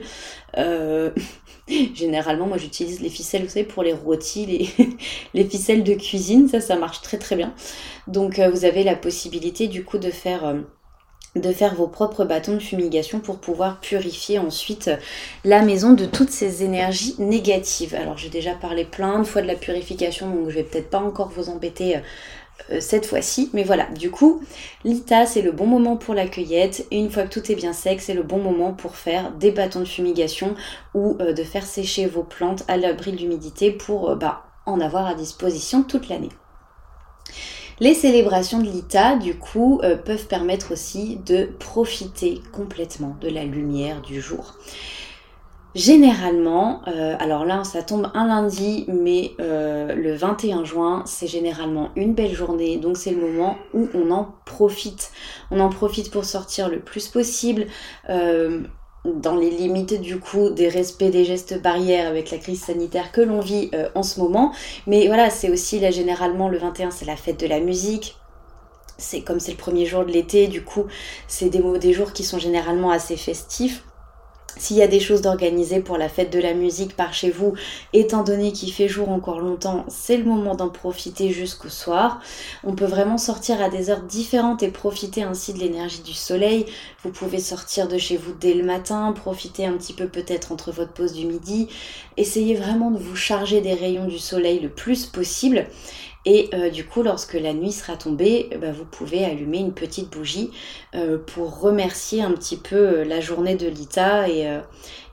Euh, 0.56 1.10
généralement, 1.94 2.46
moi 2.46 2.58
j'utilise 2.58 3.00
les 3.00 3.08
ficelles, 3.08 3.42
vous 3.42 3.48
savez, 3.48 3.64
pour 3.64 3.82
les 3.82 3.92
rôtis, 3.92 4.46
les, 4.46 4.68
les, 5.34 5.44
ficelles 5.44 5.84
de 5.84 5.94
cuisine, 5.94 6.48
ça, 6.48 6.60
ça 6.60 6.76
marche 6.76 7.02
très 7.02 7.18
très 7.18 7.36
bien. 7.36 7.54
Donc 8.06 8.38
euh, 8.38 8.50
vous 8.50 8.64
avez 8.64 8.84
la 8.84 8.96
possibilité 8.96 9.68
du 9.68 9.84
coup 9.84 9.98
de 9.98 10.10
faire... 10.10 10.44
Euh, 10.44 10.60
de 11.34 11.52
faire 11.52 11.74
vos 11.74 11.86
propres 11.86 12.24
bâtons 12.24 12.54
de 12.54 12.60
fumigation 12.60 13.20
pour 13.20 13.40
pouvoir 13.40 13.78
purifier 13.80 14.38
ensuite 14.38 14.90
la 15.44 15.60
maison 15.60 15.92
de 15.92 16.06
toutes 16.06 16.30
ces 16.30 16.64
énergies 16.64 17.14
négatives. 17.18 17.94
Alors 17.94 18.16
j'ai 18.16 18.30
déjà 18.30 18.54
parlé 18.54 18.86
plein 18.86 19.18
de 19.18 19.24
fois 19.24 19.42
de 19.42 19.46
la 19.46 19.54
purification, 19.54 20.30
donc 20.30 20.48
je 20.48 20.54
vais 20.54 20.62
peut-être 20.62 20.88
pas 20.88 20.98
encore 20.98 21.28
vous 21.28 21.50
embêter 21.50 22.00
euh, 22.70 22.80
cette 22.80 23.06
fois-ci. 23.06 23.50
Mais 23.52 23.62
voilà, 23.62 23.86
du 23.86 24.10
coup, 24.10 24.40
l'ITA, 24.84 25.26
c'est 25.26 25.42
le 25.42 25.52
bon 25.52 25.66
moment 25.66 25.96
pour 25.96 26.14
la 26.14 26.26
cueillette. 26.26 26.86
Et 26.90 26.98
une 26.98 27.10
fois 27.10 27.24
que 27.24 27.32
tout 27.32 27.50
est 27.50 27.54
bien 27.54 27.72
sec, 27.72 28.00
c'est 28.00 28.14
le 28.14 28.22
bon 28.22 28.38
moment 28.38 28.72
pour 28.72 28.96
faire 28.96 29.32
des 29.32 29.50
bâtons 29.50 29.80
de 29.80 29.84
fumigation 29.84 30.54
ou 30.94 31.16
euh, 31.20 31.32
de 31.32 31.42
faire 31.44 31.66
sécher 31.66 32.06
vos 32.06 32.22
plantes 32.22 32.64
à 32.68 32.76
l'abri 32.76 33.12
de 33.12 33.18
l'humidité 33.18 33.70
pour 33.70 34.10
euh, 34.10 34.14
bah, 34.16 34.44
en 34.66 34.80
avoir 34.80 35.06
à 35.06 35.14
disposition 35.14 35.82
toute 35.82 36.08
l'année. 36.08 36.30
Les 37.78 37.94
célébrations 37.94 38.58
de 38.58 38.64
l'ITA, 38.64 39.16
du 39.16 39.36
coup, 39.36 39.82
peuvent 40.06 40.26
permettre 40.28 40.72
aussi 40.72 41.16
de 41.26 41.44
profiter 41.58 42.40
complètement 42.50 43.18
de 43.20 43.28
la 43.28 43.44
lumière 43.44 44.00
du 44.00 44.18
jour. 44.18 44.54
Généralement, 45.76 46.80
euh, 46.88 47.16
alors 47.20 47.44
là 47.44 47.62
ça 47.62 47.82
tombe 47.82 48.10
un 48.14 48.28
lundi, 48.28 48.86
mais 48.88 49.32
euh, 49.40 49.94
le 49.94 50.14
21 50.14 50.64
juin 50.64 51.02
c'est 51.04 51.26
généralement 51.26 51.90
une 51.96 52.14
belle 52.14 52.34
journée, 52.34 52.78
donc 52.78 52.96
c'est 52.96 53.10
le 53.10 53.18
moment 53.18 53.58
où 53.74 53.86
on 53.92 54.10
en 54.10 54.34
profite. 54.46 55.10
On 55.50 55.60
en 55.60 55.68
profite 55.68 56.10
pour 56.10 56.24
sortir 56.24 56.70
le 56.70 56.80
plus 56.80 57.08
possible. 57.08 57.66
Euh, 58.08 58.62
dans 59.04 59.36
les 59.36 59.50
limites 59.50 60.00
du 60.00 60.18
coup 60.18 60.48
des 60.48 60.68
respects 60.68 61.04
des 61.04 61.24
gestes 61.26 61.60
barrières 61.60 62.08
avec 62.08 62.30
la 62.30 62.38
crise 62.38 62.62
sanitaire 62.62 63.12
que 63.12 63.20
l'on 63.20 63.40
vit 63.40 63.70
en 63.94 64.02
ce 64.02 64.18
moment. 64.18 64.52
Mais 64.86 65.06
voilà, 65.08 65.28
c'est 65.28 65.50
aussi 65.50 65.78
là 65.78 65.90
généralement 65.90 66.48
le 66.48 66.56
21 66.58 66.90
c'est 66.90 67.04
la 67.04 67.16
fête 67.16 67.38
de 67.38 67.46
la 67.46 67.60
musique, 67.60 68.16
c'est 68.96 69.20
comme 69.20 69.40
c'est 69.40 69.52
le 69.52 69.58
premier 69.58 69.84
jour 69.84 70.06
de 70.06 70.10
l'été, 70.10 70.48
du 70.48 70.64
coup, 70.64 70.86
c'est 71.28 71.50
des, 71.50 71.62
des 71.78 71.92
jours 71.92 72.14
qui 72.14 72.24
sont 72.24 72.38
généralement 72.38 72.90
assez 72.90 73.16
festifs. 73.16 73.84
S'il 74.58 74.78
y 74.78 74.82
a 74.82 74.88
des 74.88 75.00
choses 75.00 75.20
d'organiser 75.20 75.80
pour 75.80 75.98
la 75.98 76.08
fête 76.08 76.32
de 76.32 76.38
la 76.38 76.54
musique 76.54 76.96
par 76.96 77.12
chez 77.12 77.30
vous, 77.30 77.52
étant 77.92 78.22
donné 78.22 78.52
qu'il 78.52 78.72
fait 78.72 78.88
jour 78.88 79.10
encore 79.10 79.40
longtemps, 79.40 79.84
c'est 79.88 80.16
le 80.16 80.24
moment 80.24 80.54
d'en 80.54 80.70
profiter 80.70 81.30
jusqu'au 81.30 81.68
soir. 81.68 82.20
On 82.64 82.74
peut 82.74 82.86
vraiment 82.86 83.18
sortir 83.18 83.60
à 83.60 83.68
des 83.68 83.90
heures 83.90 84.02
différentes 84.02 84.62
et 84.62 84.70
profiter 84.70 85.22
ainsi 85.22 85.52
de 85.52 85.58
l'énergie 85.58 86.00
du 86.00 86.14
soleil. 86.14 86.64
Vous 87.04 87.10
pouvez 87.10 87.38
sortir 87.38 87.86
de 87.86 87.98
chez 87.98 88.16
vous 88.16 88.32
dès 88.32 88.54
le 88.54 88.64
matin, 88.64 89.12
profiter 89.12 89.66
un 89.66 89.72
petit 89.72 89.92
peu 89.92 90.08
peut-être 90.08 90.52
entre 90.52 90.72
votre 90.72 90.92
pause 90.92 91.12
du 91.12 91.26
midi. 91.26 91.68
Essayez 92.16 92.54
vraiment 92.54 92.90
de 92.90 92.98
vous 92.98 93.16
charger 93.16 93.60
des 93.60 93.74
rayons 93.74 94.06
du 94.06 94.18
soleil 94.18 94.60
le 94.60 94.70
plus 94.70 95.04
possible. 95.04 95.66
Et 96.26 96.50
euh, 96.54 96.70
du 96.70 96.84
coup, 96.84 97.02
lorsque 97.02 97.34
la 97.34 97.54
nuit 97.54 97.70
sera 97.70 97.96
tombée, 97.96 98.50
bah, 98.60 98.72
vous 98.72 98.84
pouvez 98.84 99.24
allumer 99.24 99.58
une 99.58 99.72
petite 99.72 100.10
bougie 100.10 100.50
euh, 100.96 101.18
pour 101.18 101.60
remercier 101.60 102.20
un 102.20 102.32
petit 102.32 102.56
peu 102.56 102.76
euh, 102.76 103.04
la 103.04 103.20
journée 103.20 103.54
de 103.54 103.68
l'ITA 103.68 104.28
et, 104.28 104.58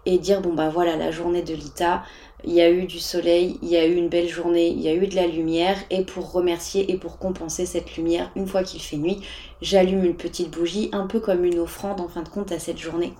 et, 0.07 0.17
dire 0.17 0.41
bon 0.41 0.53
bah 0.53 0.69
voilà, 0.69 0.97
la 0.97 1.11
journée 1.11 1.43
de 1.43 1.53
l'ITA, 1.53 2.03
il 2.43 2.53
y 2.53 2.61
a 2.61 2.69
eu 2.71 2.85
du 2.85 2.99
soleil, 2.99 3.59
il 3.61 3.69
y 3.69 3.77
a 3.77 3.85
eu 3.85 3.93
une 3.93 4.09
belle 4.09 4.27
journée, 4.27 4.69
il 4.69 4.81
y 4.81 4.89
a 4.89 4.95
eu 4.95 5.05
de 5.07 5.15
la 5.15 5.27
lumière. 5.27 5.77
Et 5.91 6.03
pour 6.03 6.31
remercier 6.31 6.91
et 6.91 6.97
pour 6.97 7.19
compenser 7.19 7.67
cette 7.67 7.95
lumière, 7.95 8.31
une 8.35 8.47
fois 8.47 8.63
qu'il 8.63 8.81
fait 8.81 8.97
nuit, 8.97 9.21
j'allume 9.61 10.03
une 10.03 10.17
petite 10.17 10.49
bougie, 10.49 10.89
un 10.93 11.05
peu 11.05 11.19
comme 11.19 11.45
une 11.45 11.59
offrande 11.59 12.01
en 12.01 12.07
fin 12.07 12.23
de 12.23 12.29
compte 12.29 12.51
à 12.51 12.57
cette 12.57 12.79
journée 12.79 13.13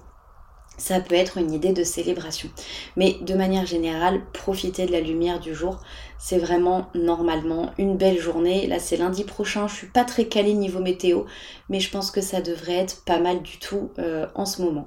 ça 0.77 0.99
peut 0.99 1.15
être 1.15 1.37
une 1.37 1.53
idée 1.53 1.73
de 1.73 1.83
célébration. 1.83 2.49
Mais 2.95 3.15
de 3.21 3.33
manière 3.33 3.65
générale, 3.65 4.21
profiter 4.33 4.85
de 4.85 4.91
la 4.91 5.01
lumière 5.01 5.39
du 5.39 5.53
jour, 5.53 5.81
c'est 6.17 6.37
vraiment 6.37 6.87
normalement 6.95 7.71
une 7.77 7.97
belle 7.97 8.19
journée. 8.19 8.67
Là, 8.67 8.79
c'est 8.79 8.97
lundi 8.97 9.23
prochain, 9.23 9.67
je 9.67 9.75
suis 9.75 9.87
pas 9.87 10.03
très 10.03 10.25
calée 10.25 10.53
niveau 10.53 10.79
météo, 10.79 11.23
mais 11.69 11.79
je 11.79 11.91
pense 11.91 12.11
que 12.11 12.21
ça 12.21 12.41
devrait 12.41 12.77
être 12.77 13.03
pas 13.05 13.19
mal 13.19 13.41
du 13.41 13.57
tout 13.59 13.91
euh, 13.99 14.27
en 14.35 14.45
ce 14.45 14.61
moment. 14.61 14.85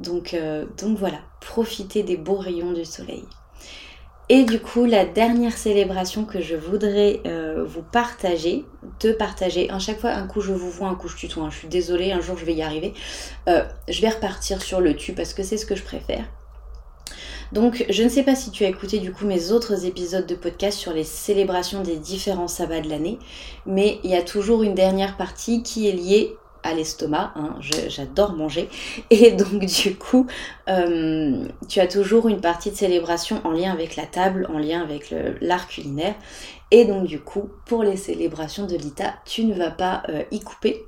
Donc, 0.00 0.34
euh, 0.34 0.66
donc 0.80 0.98
voilà, 0.98 1.18
profitez 1.40 2.02
des 2.02 2.16
beaux 2.16 2.36
rayons 2.36 2.72
du 2.72 2.84
soleil. 2.84 3.24
Et 4.28 4.44
du 4.44 4.60
coup, 4.60 4.86
la 4.86 5.04
dernière 5.04 5.56
célébration 5.56 6.24
que 6.24 6.40
je 6.40 6.54
voudrais 6.54 7.20
euh, 7.26 7.64
vous 7.66 7.82
partager, 7.82 8.64
te 8.98 9.12
partager, 9.12 9.68
à 9.68 9.78
chaque 9.78 10.00
fois, 10.00 10.10
un 10.10 10.26
coup 10.26 10.40
je 10.40 10.52
vous 10.52 10.70
vois, 10.70 10.88
un 10.88 10.94
coup 10.94 11.08
je 11.08 11.16
tutoie, 11.16 11.44
hein. 11.44 11.50
je 11.50 11.58
suis 11.58 11.68
désolée, 11.68 12.12
un 12.12 12.20
jour 12.20 12.38
je 12.38 12.44
vais 12.44 12.54
y 12.54 12.62
arriver. 12.62 12.94
Euh, 13.48 13.64
je 13.88 14.00
vais 14.00 14.08
repartir 14.08 14.62
sur 14.62 14.80
le 14.80 14.94
tu 14.94 15.12
parce 15.12 15.34
que 15.34 15.42
c'est 15.42 15.56
ce 15.56 15.66
que 15.66 15.74
je 15.74 15.82
préfère. 15.82 16.24
Donc, 17.52 17.84
je 17.90 18.02
ne 18.02 18.08
sais 18.08 18.22
pas 18.22 18.34
si 18.34 18.50
tu 18.50 18.64
as 18.64 18.68
écouté 18.68 18.98
du 18.98 19.12
coup 19.12 19.26
mes 19.26 19.50
autres 19.50 19.84
épisodes 19.84 20.26
de 20.26 20.34
podcast 20.34 20.78
sur 20.78 20.94
les 20.94 21.04
célébrations 21.04 21.82
des 21.82 21.96
différents 21.96 22.48
sabbats 22.48 22.80
de 22.80 22.88
l'année, 22.88 23.18
mais 23.66 23.98
il 24.04 24.10
y 24.10 24.16
a 24.16 24.22
toujours 24.22 24.62
une 24.62 24.74
dernière 24.74 25.18
partie 25.18 25.62
qui 25.62 25.86
est 25.86 25.92
liée 25.92 26.34
l'estomac, 26.74 27.32
hein, 27.36 27.56
j'adore 27.88 28.34
manger. 28.34 28.68
Et 29.10 29.32
donc 29.32 29.64
du 29.64 29.96
coup, 29.96 30.26
euh, 30.68 31.46
tu 31.68 31.80
as 31.80 31.86
toujours 31.86 32.28
une 32.28 32.40
partie 32.40 32.70
de 32.70 32.76
célébration 32.76 33.40
en 33.44 33.50
lien 33.50 33.72
avec 33.72 33.96
la 33.96 34.06
table, 34.06 34.48
en 34.52 34.58
lien 34.58 34.80
avec 34.82 35.14
l'art 35.40 35.66
culinaire. 35.68 36.14
Et 36.70 36.84
donc 36.84 37.06
du 37.06 37.20
coup, 37.20 37.50
pour 37.66 37.82
les 37.82 37.96
célébrations 37.96 38.66
de 38.66 38.76
l'ITA, 38.76 39.14
tu 39.24 39.44
ne 39.44 39.54
vas 39.54 39.70
pas 39.70 40.02
euh, 40.08 40.22
y 40.30 40.40
couper. 40.40 40.84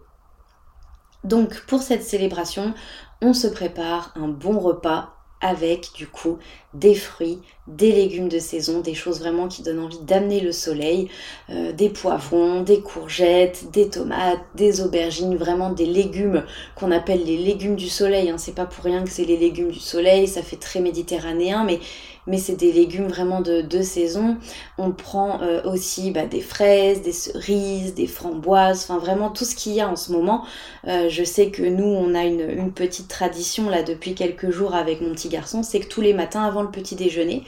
Donc 1.25 1.61
pour 1.67 1.83
cette 1.83 2.03
célébration, 2.03 2.75
on 3.21 3.35
se 3.35 3.47
prépare 3.47 4.13
un 4.17 4.29
bon 4.29 4.59
repas 4.59 5.15
avec 5.45 5.91
du 5.95 6.07
coup 6.07 6.39
des 6.73 6.95
fruits, 6.95 7.39
des 7.67 7.93
légumes 7.93 8.31
de 8.31 8.39
saison, 8.39 8.81
des 8.81 8.95
choses 8.95 9.21
vraiment 9.21 9.47
qui 9.47 9.63
donnent 9.63 9.79
envie 9.79 10.01
d'amener 10.01 10.41
le 10.41 10.53
soleil, 10.53 11.09
euh, 11.51 11.73
des 11.73 11.91
poivrons, 11.91 12.63
des 12.63 12.81
courgettes, 12.81 13.71
des 13.71 13.91
tomates, 13.91 14.41
des 14.55 14.81
aubergines, 14.81 15.37
vraiment 15.37 15.71
des 15.71 15.85
légumes 15.85 16.45
qu'on 16.77 16.91
appelle 16.91 17.25
les 17.25 17.37
légumes 17.37 17.77
du 17.77 17.91
soleil. 17.91 18.31
Hein. 18.31 18.39
C'est 18.39 18.55
pas 18.55 18.65
pour 18.65 18.85
rien 18.85 19.05
que 19.05 19.11
c'est 19.11 19.27
les 19.27 19.37
légumes 19.37 19.71
du 19.71 19.81
soleil, 19.81 20.27
ça 20.27 20.43
fait 20.43 20.57
très 20.57 20.81
méditerranéen, 20.81 21.63
mais 21.65 21.79
mais 22.27 22.39
c'est 22.39 22.57
des 22.57 22.73
légumes 22.73 23.09
vraiment 23.09 23.41
de, 23.41 23.61
de 23.61 23.83
saison. 23.83 24.37
On 24.79 24.91
prend 24.91 25.41
euh, 25.43 25.63
aussi 25.65 26.11
bah, 26.11 26.27
des 26.27 26.41
fraises, 26.41 27.03
des 27.03 27.13
cerises, 27.13 27.95
des 27.95 28.07
framboises, 28.07 28.85
enfin 28.85 28.99
vraiment 28.99 29.31
tout 29.31 29.45
ce 29.45 29.55
qu'il 29.55 29.73
y 29.73 29.81
a 29.81 29.89
en 29.89 29.97
ce 29.97 30.13
moment. 30.13 30.45
Euh, 30.87 31.09
je 31.09 31.25
sais 31.25 31.51
que 31.51 31.63
nous, 31.63 31.85
on 31.85 32.15
a 32.15 32.25
une, 32.25 32.49
une, 32.49 32.73
petite 32.73 33.09
tradition 33.09 33.69
là 33.69 33.83
depuis 33.83 34.15
quelques 34.15 34.51
jours 34.51 34.75
avec 34.75 35.01
mon 35.01 35.13
petit 35.13 35.29
garçon, 35.29 35.63
c'est 35.63 35.81
que 35.81 35.89
tous 35.89 36.01
les 36.01 36.15
matins 36.15 36.45
avant 36.45 36.63
le 36.63 36.71
petit 36.71 36.97
déjeuner, 36.97 37.45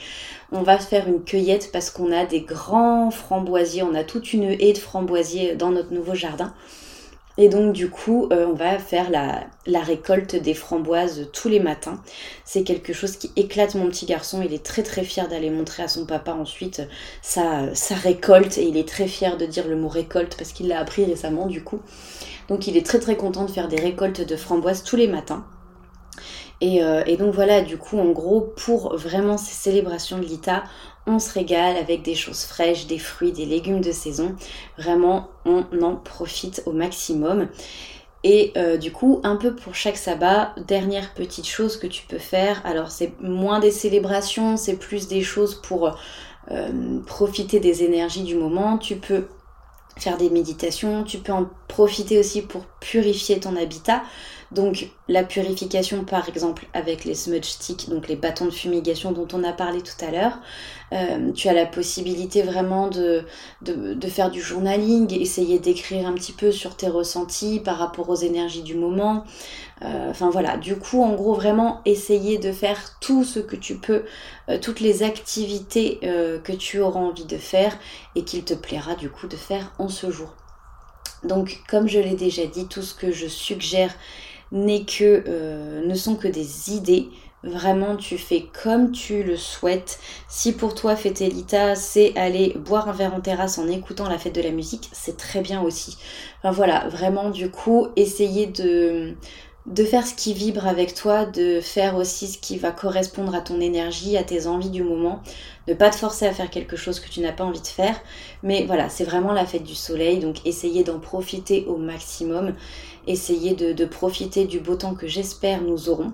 on 0.52 0.62
va 0.62 0.78
faire 0.78 1.09
une 1.09 1.25
cueillette 1.25 1.71
parce 1.73 1.90
qu'on 1.90 2.12
a 2.12 2.25
des 2.25 2.42
grands 2.42 3.11
framboisiers, 3.11 3.83
on 3.83 3.95
a 3.95 4.04
toute 4.04 4.33
une 4.33 4.45
haie 4.45 4.73
de 4.73 4.78
framboisiers 4.78 5.56
dans 5.56 5.71
notre 5.71 5.92
nouveau 5.92 6.14
jardin. 6.14 6.52
Et 7.38 7.49
donc 7.49 7.73
du 7.73 7.90
coup, 7.90 8.28
euh, 8.33 8.47
on 8.47 8.55
va 8.55 8.78
faire 8.78 9.11
la, 9.11 9.81
récolte 9.83 10.37
des 10.37 10.55
framboises 10.55 11.28
tous 11.33 11.49
les 11.49 11.61
matins. 11.61 12.00
C'est 12.45 12.62
quelque 12.62 12.93
chose 12.93 13.16
qui 13.16 13.31
éclate 13.37 13.75
mon 13.75 13.88
petit 13.88 14.07
garçon. 14.07 14.43
Il 14.43 14.55
est 14.55 14.64
très 14.64 14.83
très 14.83 15.05
fier 15.05 15.28
d'aller 15.28 15.50
montrer 15.50 15.83
à 15.83 15.88
son 15.88 16.07
papa 16.07 16.33
ensuite 16.33 16.83
sa, 17.23 17.75
sa 17.75 17.95
récolte. 17.95 18.57
Et 18.59 18.64
il 18.64 18.76
est 18.76 18.88
très 18.88 19.07
fier 19.07 19.37
de 19.37 19.47
dire 19.47 19.69
le 19.69 19.76
mot 19.76 19.88
récolte 19.88 20.37
parce 20.37 20.52
qu'il 20.52 20.69
l'a 20.69 20.81
appris 20.81 21.05
récemment 21.05 21.47
du 21.47 21.62
coup. 21.62 21.81
Donc 22.49 22.66
il 22.66 22.76
est 22.76 22.87
très 22.87 23.00
très 23.00 23.16
content 23.16 23.45
de 23.45 23.50
faire 23.50 23.69
des 23.69 23.81
récoltes 23.81 24.26
de 24.26 24.37
framboises 24.37 24.83
tous 24.83 24.97
les 24.97 25.09
matins. 25.09 25.47
Euh, 26.62 27.02
et, 27.07 27.16
donc 27.16 27.35
voilà, 27.35 27.61
du 27.61 27.76
coup, 27.76 27.99
en 27.99 28.11
gros, 28.11 28.40
pour 28.40 28.97
vraiment 28.97 29.37
ces 29.37 29.55
célébrations 29.55 30.19
de 30.19 30.25
l'ITA, 30.25 30.64
on 31.06 31.18
se 31.18 31.32
régale 31.32 31.76
avec 31.76 32.02
des 32.02 32.14
choses 32.14 32.44
fraîches, 32.44 32.86
des 32.86 32.98
fruits, 32.98 33.32
des 33.32 33.46
légumes 33.46 33.80
de 33.80 33.92
saison. 33.92 34.34
Vraiment, 34.78 35.28
on 35.44 35.64
en 35.82 35.96
profite 35.96 36.62
au 36.66 36.72
maximum. 36.72 37.48
Et 38.25 38.52
euh, 38.56 38.76
du 38.76 38.90
coup, 38.90 39.20
un 39.22 39.36
peu 39.36 39.54
pour 39.54 39.75
chaque 39.75 39.96
sabbat, 39.96 40.54
dernière 40.66 41.14
petite 41.14 41.46
chose 41.46 41.76
que 41.76 41.86
tu 41.86 42.04
peux 42.06 42.18
faire. 42.18 42.60
Alors, 42.64 42.90
c'est 42.90 43.12
moins 43.20 43.60
des 43.60 43.70
célébrations, 43.70 44.56
c'est 44.56 44.76
plus 44.76 45.06
des 45.06 45.22
choses 45.22 45.54
pour 45.54 45.96
euh, 46.50 47.00
profiter 47.06 47.60
des 47.60 47.84
énergies 47.84 48.25
du 48.25 48.34
moment. 48.34 48.78
Tu 48.78 48.96
peux 48.96 49.26
faire 49.96 50.16
des 50.16 50.28
méditations, 50.28 51.04
tu 51.04 51.18
peux 51.18 51.32
en 51.32 51.48
profiter 51.68 52.18
aussi 52.18 52.42
pour 52.42 52.66
purifier 52.80 53.40
ton 53.40 53.56
habitat. 53.56 54.02
Donc 54.53 54.91
la 55.09 55.25
purification 55.25 56.05
par 56.05 56.29
exemple 56.29 56.67
avec 56.73 57.05
les 57.05 57.15
smudge 57.15 57.47
sticks, 57.47 57.88
donc 57.88 58.07
les 58.07 58.15
bâtons 58.17 58.45
de 58.45 58.50
fumigation 58.50 59.12
dont 59.12 59.26
on 59.33 59.43
a 59.43 59.53
parlé 59.53 59.83
tout 59.83 60.05
à 60.05 60.11
l'heure. 60.11 60.38
Euh, 60.93 61.33
tu 61.33 61.49
as 61.49 61.53
la 61.53 61.67
possibilité 61.67 62.43
vraiment 62.43 62.88
de, 62.88 63.25
de, 63.62 64.09
faire 64.09 64.31
du 64.31 64.41
journaling, 64.41 65.12
essayer 65.21 65.59
d'écrire 65.59 66.07
un 66.07 66.12
petit 66.12 66.33
peu 66.33 66.53
sur 66.53 66.76
tes 66.76 66.87
ressentis 66.87 67.59
par 67.59 67.79
rapport 67.79 68.09
aux 68.09 68.15
énergies 68.15 68.62
du 68.62 68.76
moment. 68.76 69.25
Euh, 69.83 70.11
enfin 70.11 70.31
voilà, 70.31 70.57
du 70.57 70.76
coup 70.76 71.03
en 71.03 71.15
gros 71.15 71.35
vraiment 71.35 71.81
essayer 71.85 72.38
de 72.38 72.53
faire 72.53 72.99
tout 73.00 73.25
ce 73.25 73.41
que 73.41 73.57
tu 73.57 73.76
peux, 73.76 74.05
euh, 74.49 74.59
toutes 74.61 74.81
les 74.81 75.03
activités 75.03 75.99
que 76.00 76.53
tu 76.53 76.81
auras 76.81 77.00
envie 77.00 77.25
de 77.25 77.37
faire 77.37 77.76
et 78.15 78.23
qu'il 78.23 78.45
te 78.45 78.55
plaira 78.55 78.95
du 78.95 79.11
coup 79.11 79.26
de 79.26 79.37
faire 79.37 79.73
en 79.79 79.88
ce 79.88 80.11
jour. 80.11 80.35
Donc 81.25 81.62
comme 81.69 81.88
je 81.88 81.99
l'ai 81.99 82.15
déjà 82.15 82.47
dit, 82.47 82.67
tout 82.67 82.83
ce 82.83 82.95
que 82.95 83.11
je 83.11 83.26
suggère 83.26 83.95
n'est 84.53 84.85
que, 84.85 85.25
euh, 85.29 85.87
ne 85.87 85.95
sont 85.95 86.17
que 86.17 86.29
des 86.29 86.73
idées. 86.73 87.09
Vraiment, 87.43 87.97
tu 87.97 88.19
fais 88.19 88.47
comme 88.62 88.91
tu 88.91 89.23
le 89.23 89.37
souhaites. 89.37 90.00
Si 90.29 90.53
pour 90.53 90.75
toi, 90.75 90.97
fêter 90.97 91.29
l'ITA, 91.29 91.76
c'est 91.76 92.17
aller 92.17 92.55
boire 92.59 92.88
un 92.88 92.93
verre 92.93 93.15
en 93.15 93.21
terrasse 93.21 93.59
en 93.59 93.69
écoutant 93.69 94.09
la 94.09 94.19
fête 94.19 94.35
de 94.35 94.41
la 94.43 94.50
musique, 94.50 94.88
c'est 94.93 95.17
très 95.17 95.43
bien 95.43 95.62
aussi. 95.62 95.97
Enfin 96.38 96.50
voilà, 96.50 96.88
vraiment, 96.88 97.31
du 97.31 97.50
coup, 97.50 97.88
essayer 97.95 98.47
de, 98.47 99.15
de 99.67 99.85
faire 99.85 100.07
ce 100.07 100.15
qui 100.15 100.33
vibre 100.33 100.67
avec 100.67 100.95
toi, 100.95 101.25
de 101.25 101.61
faire 101.61 101.97
aussi 101.97 102.29
ce 102.29 102.38
qui 102.38 102.57
va 102.57 102.71
correspondre 102.71 103.35
à 103.35 103.41
ton 103.41 103.61
énergie, 103.61 104.17
à 104.17 104.23
tes 104.23 104.47
envies 104.47 104.71
du 104.71 104.85
moment, 104.85 105.23
ne 105.67 105.75
pas 105.75 105.91
te 105.91 105.97
forcer 105.97 106.26
à 106.26 106.33
faire 106.33 106.50
quelque 106.50 106.76
chose 106.76 107.00
que 107.00 107.09
tu 107.09 107.21
n'as 107.21 107.33
pas 107.33 107.45
envie 107.45 107.61
de 107.61 107.67
faire. 107.67 108.00
Mais 108.45 108.65
voilà, 108.65 108.88
c'est 108.88 109.03
vraiment 109.05 109.33
la 109.33 109.45
fête 109.45 109.65
du 109.65 109.75
soleil, 109.75 110.21
donc 110.21 110.47
essayez 110.47 110.85
d'en 110.85 111.00
profiter 111.00 111.65
au 111.67 111.79
maximum 111.79 112.55
essayer 113.06 113.54
de, 113.54 113.84
profiter 113.84 114.46
du 114.46 114.60
beau 114.60 114.76
temps 114.76 114.94
que 114.94 115.06
j'espère 115.06 115.62
nous 115.62 115.88
aurons. 115.88 116.12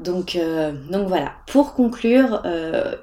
Donc, 0.00 0.36
euh, 0.36 0.72
donc 0.90 1.08
voilà, 1.08 1.32
pour 1.46 1.74
conclure, 1.74 2.42
euh, 2.44 2.96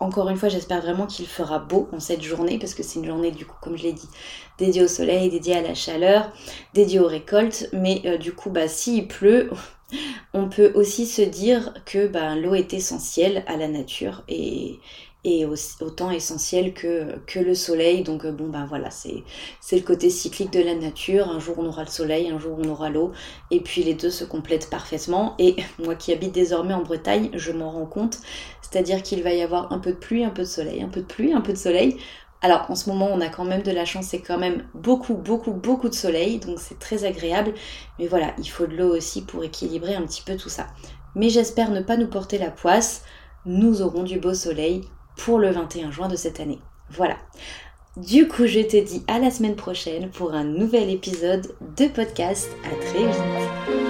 encore 0.00 0.28
une 0.28 0.36
fois, 0.36 0.48
j'espère 0.48 0.80
vraiment 0.80 1.06
qu'il 1.06 1.26
fera 1.26 1.58
beau 1.58 1.88
en 1.92 1.98
cette 1.98 2.22
journée, 2.22 2.58
parce 2.58 2.74
que 2.74 2.82
c'est 2.82 3.00
une 3.00 3.06
journée, 3.06 3.32
du 3.32 3.44
coup, 3.44 3.56
comme 3.60 3.76
je 3.76 3.82
l'ai 3.82 3.92
dit, 3.92 4.08
dédiée 4.56 4.84
au 4.84 4.88
soleil, 4.88 5.28
dédiée 5.28 5.56
à 5.56 5.62
la 5.62 5.74
chaleur, 5.74 6.30
dédiée 6.72 7.00
aux 7.00 7.08
récoltes. 7.08 7.68
Mais 7.72 8.02
euh, 8.04 8.16
du 8.16 8.32
coup, 8.32 8.50
bah, 8.50 8.68
s'il 8.68 9.08
pleut, 9.08 9.50
on 10.34 10.48
peut 10.48 10.72
aussi 10.74 11.06
se 11.06 11.22
dire 11.22 11.74
que 11.84 12.06
bah, 12.06 12.36
l'eau 12.36 12.54
est 12.54 12.74
essentielle 12.74 13.42
à 13.48 13.56
la 13.56 13.66
nature 13.66 14.22
et, 14.28 14.78
et 15.24 15.44
autant 15.80 16.10
essentiel 16.10 16.72
que, 16.72 17.18
que 17.26 17.38
le 17.40 17.54
soleil. 17.54 18.02
Donc 18.02 18.24
euh, 18.24 18.32
bon 18.32 18.48
ben 18.48 18.66
voilà, 18.66 18.90
c'est 18.90 19.76
le 19.76 19.82
côté 19.82 20.10
cyclique 20.10 20.52
de 20.52 20.60
la 20.60 20.74
nature. 20.74 21.28
Un 21.28 21.40
jour 21.40 21.56
on 21.58 21.66
aura 21.66 21.84
le 21.84 21.90
soleil, 21.90 22.30
un 22.30 22.38
jour 22.38 22.58
on 22.58 22.68
aura 22.68 22.88
l'eau, 22.90 23.12
et 23.50 23.60
puis 23.60 23.82
les 23.82 23.94
deux 23.94 24.10
se 24.10 24.24
complètent 24.24 24.70
parfaitement. 24.70 25.34
Et 25.38 25.56
moi 25.78 25.94
qui 25.94 26.12
habite 26.12 26.32
désormais 26.32 26.74
en 26.74 26.82
Bretagne, 26.82 27.30
je 27.34 27.52
m'en 27.52 27.70
rends 27.70 27.86
compte. 27.86 28.18
C'est-à-dire 28.62 29.02
qu'il 29.02 29.22
va 29.22 29.32
y 29.32 29.42
avoir 29.42 29.72
un 29.72 29.78
peu 29.78 29.92
de 29.92 29.96
pluie, 29.96 30.24
un 30.24 30.30
peu 30.30 30.42
de 30.42 30.48
soleil, 30.48 30.82
un 30.82 30.88
peu 30.88 31.00
de 31.00 31.06
pluie, 31.06 31.32
un 31.32 31.40
peu 31.40 31.52
de 31.52 31.58
soleil. 31.58 31.96
Alors 32.40 32.70
en 32.70 32.76
ce 32.76 32.88
moment 32.88 33.08
on 33.12 33.20
a 33.20 33.28
quand 33.28 33.44
même 33.44 33.62
de 33.62 33.72
la 33.72 33.84
chance, 33.84 34.06
c'est 34.06 34.20
quand 34.20 34.38
même 34.38 34.64
beaucoup 34.72 35.14
beaucoup 35.14 35.52
beaucoup 35.52 35.88
de 35.88 35.94
soleil, 35.94 36.38
donc 36.38 36.60
c'est 36.60 36.78
très 36.78 37.04
agréable. 37.04 37.54
Mais 37.98 38.06
voilà, 38.06 38.32
il 38.38 38.48
faut 38.48 38.66
de 38.66 38.76
l'eau 38.76 38.96
aussi 38.96 39.22
pour 39.24 39.42
équilibrer 39.42 39.96
un 39.96 40.02
petit 40.02 40.22
peu 40.22 40.36
tout 40.36 40.48
ça. 40.48 40.68
Mais 41.16 41.30
j'espère 41.30 41.70
ne 41.70 41.80
pas 41.80 41.96
nous 41.96 42.06
porter 42.06 42.38
la 42.38 42.50
poisse. 42.50 43.02
Nous 43.44 43.82
aurons 43.82 44.04
du 44.04 44.20
beau 44.20 44.34
soleil 44.34 44.84
pour 45.18 45.38
le 45.38 45.50
21 45.50 45.90
juin 45.90 46.08
de 46.08 46.16
cette 46.16 46.40
année. 46.40 46.58
Voilà. 46.90 47.16
Du 47.96 48.28
coup, 48.28 48.46
je 48.46 48.60
te 48.60 48.82
dis 48.82 49.02
à 49.08 49.18
la 49.18 49.30
semaine 49.30 49.56
prochaine 49.56 50.08
pour 50.10 50.32
un 50.32 50.44
nouvel 50.44 50.88
épisode 50.88 51.52
de 51.76 51.88
podcast. 51.88 52.48
À 52.64 52.84
très 52.84 53.04
vite. 53.04 53.87